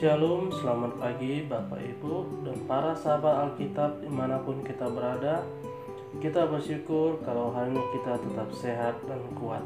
Shalom, 0.00 0.48
selamat 0.48 0.96
pagi 0.96 1.44
Bapak 1.44 1.76
Ibu 1.76 2.40
dan 2.40 2.56
para 2.64 2.96
sahabat 2.96 3.52
Alkitab 3.52 4.00
di 4.00 4.08
mana 4.08 4.40
pun 4.40 4.64
kita 4.64 4.88
berada. 4.88 5.44
Kita 6.24 6.48
bersyukur 6.48 7.20
kalau 7.20 7.52
hari 7.52 7.76
ini 7.76 7.84
kita 7.92 8.16
tetap 8.16 8.48
sehat 8.56 8.96
dan 9.04 9.20
kuat. 9.36 9.60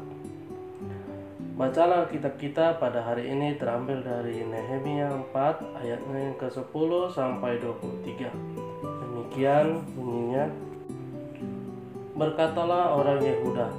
Bacaan 1.55 2.03
Alkitab 2.03 2.35
kita 2.35 2.75
pada 2.83 2.99
hari 2.99 3.31
ini 3.31 3.55
terambil 3.55 4.03
dari 4.03 4.43
Nehemia 4.43 5.07
4 5.31 5.79
ayatnya 5.79 6.17
yang 6.27 6.35
ke-10 6.35 6.91
sampai 7.15 7.55
23 7.55 8.27
Demikian 8.83 9.87
bunyinya. 9.95 10.51
Berkatalah 12.11 12.91
orang 12.91 13.23
Yehuda 13.23 13.71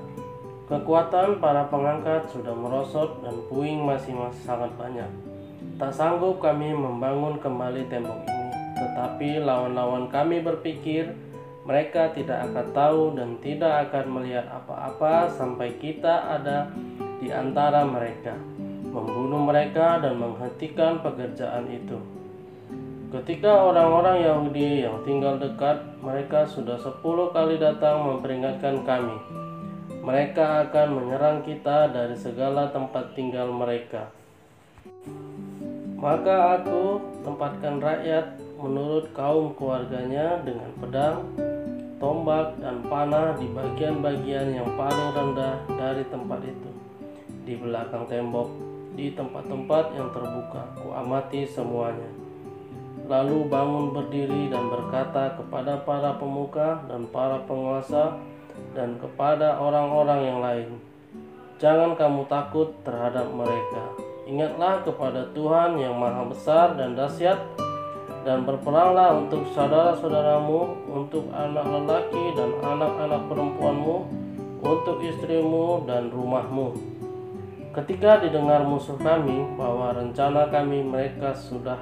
Kekuatan 0.73 1.37
para 1.37 1.69
pengangkat 1.69 2.33
sudah 2.33 2.57
merosot 2.57 3.21
dan 3.21 3.45
puing 3.53 3.85
masih 3.85 4.17
masih 4.17 4.41
sangat 4.41 4.73
banyak 4.81 5.36
Tak 5.77 5.93
sanggup 5.93 6.41
kami 6.41 6.73
membangun 6.73 7.37
kembali 7.37 7.93
tembok 7.93 8.25
ini, 8.25 8.49
tetapi 8.81 9.45
lawan-lawan 9.45 10.09
kami 10.09 10.41
berpikir 10.41 11.13
mereka 11.69 12.09
tidak 12.17 12.49
akan 12.49 12.67
tahu 12.73 13.03
dan 13.13 13.37
tidak 13.45 13.85
akan 13.85 14.09
melihat 14.09 14.49
apa-apa 14.49 15.29
sampai 15.37 15.77
kita 15.77 16.33
ada 16.41 16.73
di 17.21 17.29
antara 17.29 17.85
mereka, 17.85 18.33
membunuh 18.89 19.45
mereka 19.45 20.01
dan 20.01 20.17
menghentikan 20.17 21.05
pekerjaan 21.05 21.69
itu. 21.69 22.01
Ketika 23.13 23.69
orang-orang 23.69 24.25
Yahudi 24.25 24.81
yang 24.81 25.05
tinggal 25.05 25.37
dekat, 25.37 25.85
mereka 26.01 26.49
sudah 26.49 26.81
sepuluh 26.81 27.37
kali 27.37 27.61
datang 27.61 28.01
memperingatkan 28.01 28.81
kami. 28.81 29.21
Mereka 30.01 30.73
akan 30.73 30.89
menyerang 31.05 31.45
kita 31.45 31.93
dari 31.93 32.17
segala 32.17 32.73
tempat 32.73 33.13
tinggal 33.13 33.53
mereka. 33.53 34.09
Maka 35.97 36.61
aku 36.61 37.01
tempatkan 37.25 37.81
rakyat 37.81 38.37
menurut 38.61 39.09
kaum 39.17 39.57
keluarganya 39.57 40.39
dengan 40.45 40.71
pedang, 40.77 41.19
tombak, 41.97 42.53
dan 42.61 42.85
panah 42.85 43.33
di 43.41 43.49
bagian-bagian 43.49 44.55
yang 44.55 44.69
paling 44.77 45.11
rendah 45.17 45.57
dari 45.73 46.05
tempat 46.13 46.41
itu. 46.45 46.71
Di 47.49 47.55
belakang 47.57 48.05
tembok, 48.07 48.49
di 48.93 49.13
tempat-tempat 49.17 49.85
yang 49.97 50.13
terbuka, 50.13 50.63
ku 50.79 50.93
amati 50.93 51.49
semuanya. 51.49 52.13
Lalu 53.07 53.49
bangun 53.49 53.95
berdiri 53.97 54.53
dan 54.53 54.69
berkata 54.69 55.39
kepada 55.39 55.81
para 55.87 56.19
pemuka 56.21 56.85
dan 56.91 57.09
para 57.09 57.41
penguasa 57.49 58.19
dan 58.77 59.01
kepada 59.01 59.63
orang-orang 59.63 60.21
yang 60.27 60.41
lain, 60.43 60.71
Jangan 61.57 61.97
kamu 61.97 62.29
takut 62.29 62.69
terhadap 62.85 63.33
mereka 63.33 64.06
Ingatlah 64.27 64.83
kepada 64.83 65.31
Tuhan 65.31 65.79
yang 65.79 65.95
maha 66.03 66.27
besar 66.27 66.75
dan 66.75 66.99
dahsyat 66.99 67.39
dan 68.27 68.43
berperanglah 68.43 69.23
untuk 69.23 69.47
saudara-saudaramu, 69.55 70.83
untuk 70.91 71.31
anak 71.31 71.63
lelaki 71.63 72.35
dan 72.35 72.51
anak-anak 72.59 73.23
perempuanmu, 73.31 73.97
untuk 74.67 74.99
istrimu 74.99 75.87
dan 75.87 76.11
rumahmu. 76.11 76.75
Ketika 77.71 78.19
didengar 78.19 78.67
musuh 78.67 78.99
kami 78.99 79.55
bahwa 79.55 79.95
rencana 79.95 80.51
kami 80.51 80.83
mereka 80.83 81.31
sudah 81.31 81.79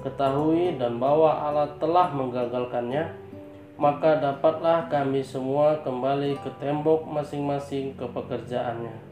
ketahui 0.00 0.80
dan 0.80 0.96
bahwa 0.96 1.36
Allah 1.36 1.68
telah 1.76 2.08
menggagalkannya, 2.16 3.12
maka 3.76 4.16
dapatlah 4.24 4.88
kami 4.88 5.20
semua 5.20 5.84
kembali 5.84 6.40
ke 6.40 6.48
tembok 6.56 7.04
masing-masing 7.04 7.92
ke 7.92 8.08
pekerjaannya. 8.08 9.07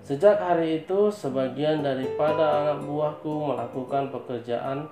Sejak 0.00 0.40
hari 0.40 0.82
itu, 0.82 1.12
sebagian 1.12 1.84
daripada 1.84 2.64
anak 2.64 2.88
buahku 2.88 3.52
melakukan 3.52 4.10
pekerjaan, 4.10 4.90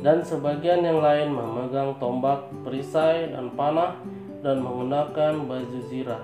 dan 0.00 0.24
sebagian 0.24 0.82
yang 0.82 0.98
lain 0.98 1.34
memegang 1.34 1.94
tombak, 2.00 2.48
perisai, 2.64 3.30
dan 3.30 3.52
panah, 3.54 3.98
dan 4.42 4.62
menggunakan 4.62 5.44
baju 5.46 5.78
zirah. 5.90 6.22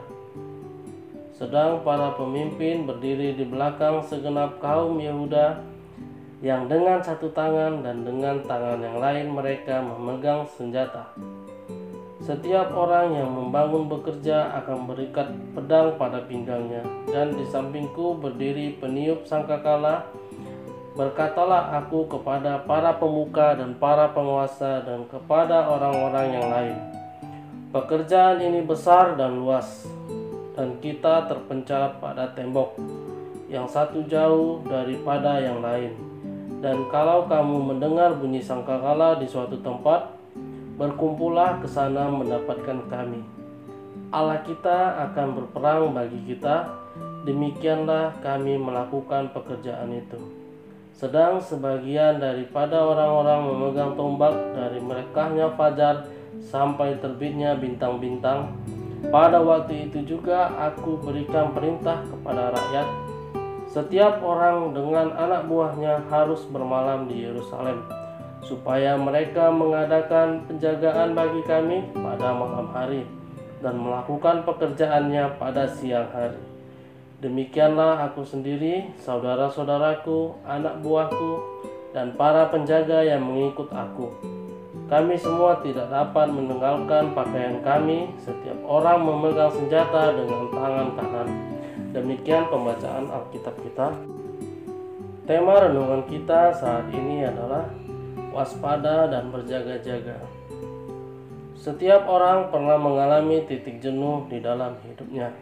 Sedang 1.34 1.82
para 1.82 2.14
pemimpin 2.14 2.86
berdiri 2.86 3.34
di 3.34 3.42
belakang 3.42 4.06
segenap 4.06 4.62
kaum 4.62 5.02
Yehuda 5.02 5.58
yang 6.44 6.70
dengan 6.70 7.02
satu 7.02 7.32
tangan 7.34 7.82
dan 7.82 8.06
dengan 8.06 8.38
tangan 8.46 8.78
yang 8.78 9.02
lain 9.02 9.34
mereka 9.34 9.82
memegang 9.82 10.46
senjata. 10.46 11.10
Setiap 12.24 12.72
orang 12.72 13.12
yang 13.12 13.28
membangun 13.28 13.84
bekerja 13.84 14.48
akan 14.64 14.88
berikat 14.88 15.28
pedang 15.52 16.00
pada 16.00 16.24
pinggangnya, 16.24 16.80
dan 17.12 17.36
di 17.36 17.44
sampingku 17.44 18.16
berdiri 18.16 18.80
peniup 18.80 19.28
sangkakala. 19.28 20.08
Berkatalah 20.96 21.76
aku 21.84 22.08
kepada 22.08 22.64
para 22.64 22.96
pemuka 22.96 23.52
dan 23.60 23.76
para 23.76 24.08
penguasa 24.16 24.80
dan 24.88 25.04
kepada 25.04 25.68
orang-orang 25.68 26.26
yang 26.32 26.48
lain. 26.48 26.76
Pekerjaan 27.68 28.40
ini 28.40 28.64
besar 28.64 29.20
dan 29.20 29.36
luas, 29.36 29.84
dan 30.56 30.80
kita 30.80 31.28
terpencar 31.28 32.00
pada 32.00 32.32
tembok 32.32 32.80
yang 33.52 33.68
satu 33.68 34.00
jauh 34.08 34.64
daripada 34.64 35.44
yang 35.44 35.60
lain. 35.60 35.92
Dan 36.64 36.88
kalau 36.88 37.28
kamu 37.28 37.76
mendengar 37.76 38.16
bunyi 38.16 38.40
sangkakala 38.40 39.20
di 39.20 39.28
suatu 39.28 39.60
tempat, 39.60 40.13
Berkumpullah 40.74 41.62
ke 41.62 41.70
sana 41.70 42.10
mendapatkan 42.10 42.90
kami. 42.90 43.22
Allah 44.10 44.42
kita 44.42 45.06
akan 45.06 45.38
berperang 45.38 45.94
bagi 45.94 46.18
kita, 46.26 46.66
demikianlah 47.22 48.18
kami 48.18 48.58
melakukan 48.58 49.30
pekerjaan 49.30 49.94
itu. 49.94 50.18
Sedang 50.90 51.38
sebagian 51.38 52.18
daripada 52.18 52.82
orang-orang 52.82 53.54
memegang 53.54 53.94
tombak 53.94 54.34
dari 54.50 54.82
merekahnya 54.82 55.54
fajar 55.54 56.10
sampai 56.42 56.98
terbitnya 56.98 57.54
bintang-bintang. 57.54 58.58
Pada 59.14 59.38
waktu 59.38 59.90
itu 59.90 60.02
juga 60.18 60.50
aku 60.58 60.98
berikan 61.06 61.54
perintah 61.54 62.02
kepada 62.02 62.50
rakyat, 62.50 62.88
setiap 63.70 64.18
orang 64.26 64.74
dengan 64.74 65.14
anak 65.14 65.46
buahnya 65.46 66.02
harus 66.10 66.42
bermalam 66.50 67.06
di 67.06 67.22
Yerusalem 67.22 68.03
supaya 68.44 68.94
mereka 69.00 69.49
mengadakan 69.49 70.44
penjagaan 70.44 71.16
bagi 71.16 71.43
kami 71.49 71.88
pada 71.97 72.37
malam 72.37 72.69
hari 72.71 73.09
dan 73.65 73.81
melakukan 73.81 74.44
pekerjaannya 74.44 75.41
pada 75.41 75.65
siang 75.65 76.12
hari. 76.12 76.41
Demikianlah 77.25 78.05
aku 78.05 78.21
sendiri, 78.21 78.93
saudara-saudaraku, 79.00 80.44
anak 80.44 80.84
buahku, 80.84 81.41
dan 81.97 82.12
para 82.12 82.53
penjaga 82.53 83.00
yang 83.00 83.25
mengikut 83.25 83.72
aku. 83.72 84.12
Kami 84.84 85.16
semua 85.16 85.65
tidak 85.65 85.88
dapat 85.88 86.28
meninggalkan 86.28 87.16
pakaian 87.16 87.65
kami, 87.65 88.12
setiap 88.21 88.61
orang 88.69 89.00
memegang 89.00 89.49
senjata 89.49 90.12
dengan 90.12 90.53
tangan 90.53 90.88
kanan. 91.00 91.28
Demikian 91.97 92.44
pembacaan 92.53 93.09
Alkitab 93.09 93.56
kita. 93.65 93.88
Tema 95.25 95.65
renungan 95.65 96.05
kita 96.05 96.53
saat 96.53 96.84
ini 96.93 97.25
adalah 97.25 97.65
waspada, 98.34 99.06
dan 99.06 99.30
berjaga-jaga. 99.30 100.18
Setiap 101.54 102.04
orang 102.10 102.52
pernah 102.52 102.76
mengalami 102.76 103.46
titik 103.46 103.80
jenuh 103.80 104.26
di 104.28 104.42
dalam 104.42 104.76
hidupnya, 104.84 105.32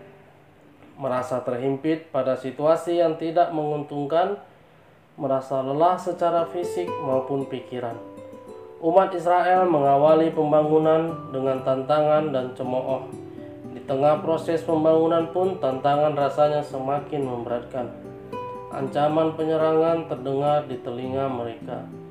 merasa 0.95 1.43
terhimpit 1.43 2.13
pada 2.15 2.39
situasi 2.39 3.01
yang 3.01 3.19
tidak 3.19 3.51
menguntungkan, 3.51 4.39
merasa 5.19 5.65
lelah 5.65 5.99
secara 5.99 6.47
fisik 6.53 6.87
maupun 7.03 7.49
pikiran. 7.49 7.97
Umat 8.79 9.11
Israel 9.17 9.67
mengawali 9.67 10.31
pembangunan 10.31 11.33
dengan 11.35 11.65
tantangan 11.67 12.31
dan 12.31 12.55
cemooh. 12.55 13.09
Di 13.73 13.81
tengah 13.89 14.21
proses 14.23 14.63
pembangunan 14.63 15.27
pun 15.33 15.59
tantangan 15.59 16.15
rasanya 16.15 16.63
semakin 16.63 17.23
memberatkan. 17.25 17.91
Ancaman 18.71 19.35
penyerangan 19.35 20.07
terdengar 20.07 20.71
di 20.71 20.77
telinga 20.83 21.27
mereka 21.31 22.02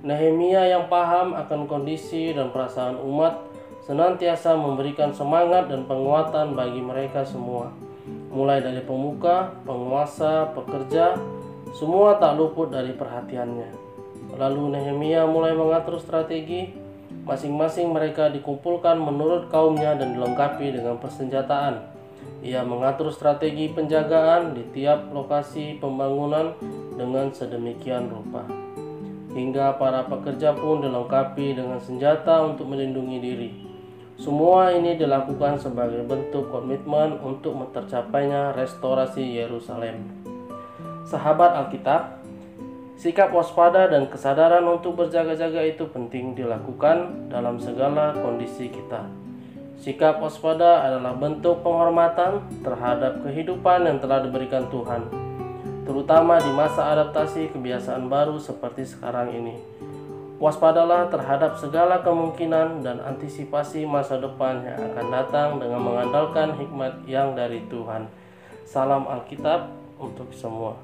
Nehemia 0.00 0.64
yang 0.64 0.88
paham 0.88 1.36
akan 1.36 1.68
kondisi 1.68 2.32
dan 2.32 2.48
perasaan 2.56 2.96
umat 3.04 3.36
senantiasa 3.84 4.56
memberikan 4.56 5.12
semangat 5.12 5.68
dan 5.68 5.84
penguatan 5.84 6.56
bagi 6.56 6.80
mereka 6.80 7.20
semua. 7.20 7.68
Mulai 8.32 8.64
dari 8.64 8.80
pemuka, 8.80 9.52
penguasa, 9.68 10.56
pekerja, 10.56 11.20
semua 11.76 12.16
tak 12.16 12.40
luput 12.40 12.72
dari 12.72 12.96
perhatiannya. 12.96 13.76
Lalu 14.40 14.72
Nehemia 14.72 15.28
mulai 15.28 15.52
mengatur 15.52 16.00
strategi, 16.00 16.72
masing-masing 17.28 17.92
mereka 17.92 18.32
dikumpulkan 18.32 18.96
menurut 18.96 19.52
kaumnya 19.52 19.92
dan 20.00 20.16
dilengkapi 20.16 20.80
dengan 20.80 20.96
persenjataan. 20.96 21.76
Ia 22.40 22.64
mengatur 22.64 23.12
strategi 23.12 23.68
penjagaan 23.68 24.56
di 24.56 24.64
tiap 24.72 25.12
lokasi 25.12 25.76
pembangunan 25.76 26.56
dengan 26.96 27.28
sedemikian 27.36 28.08
rupa 28.08 28.59
hingga 29.34 29.78
para 29.78 30.06
pekerja 30.06 30.54
pun 30.54 30.82
dilengkapi 30.82 31.54
dengan 31.54 31.78
senjata 31.78 32.42
untuk 32.42 32.70
melindungi 32.70 33.18
diri. 33.22 33.50
Semua 34.20 34.74
ini 34.76 35.00
dilakukan 35.00 35.56
sebagai 35.56 36.04
bentuk 36.04 36.52
komitmen 36.52 37.16
untuk 37.24 37.56
tercapainya 37.72 38.52
restorasi 38.52 39.40
Yerusalem. 39.40 40.04
Sahabat 41.08 41.56
Alkitab, 41.56 42.20
Sikap 43.00 43.32
waspada 43.32 43.88
dan 43.88 44.12
kesadaran 44.12 44.60
untuk 44.68 44.92
berjaga-jaga 45.00 45.64
itu 45.64 45.88
penting 45.88 46.36
dilakukan 46.36 47.32
dalam 47.32 47.56
segala 47.56 48.12
kondisi 48.12 48.68
kita. 48.68 49.08
Sikap 49.80 50.20
waspada 50.20 50.84
adalah 50.84 51.16
bentuk 51.16 51.64
penghormatan 51.64 52.44
terhadap 52.60 53.24
kehidupan 53.24 53.88
yang 53.88 53.96
telah 54.04 54.20
diberikan 54.20 54.68
Tuhan, 54.68 55.08
terutama 55.90 56.38
di 56.38 56.54
masa 56.54 56.94
adaptasi 56.94 57.50
kebiasaan 57.50 58.06
baru 58.06 58.38
seperti 58.38 58.86
sekarang 58.86 59.34
ini. 59.34 59.58
Waspadalah 60.38 61.10
terhadap 61.10 61.58
segala 61.58 61.98
kemungkinan 62.06 62.86
dan 62.86 63.02
antisipasi 63.02 63.82
masa 63.90 64.22
depan 64.22 64.62
yang 64.62 64.78
akan 64.78 65.06
datang 65.10 65.48
dengan 65.58 65.82
mengandalkan 65.82 66.54
hikmat 66.54 66.94
yang 67.10 67.34
dari 67.34 67.66
Tuhan. 67.66 68.06
Salam 68.62 69.10
Alkitab 69.10 69.66
untuk 69.98 70.30
semua. 70.30 70.78